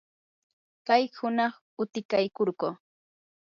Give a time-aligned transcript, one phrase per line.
[0.87, 2.69] kay hunaq utikaykurquu.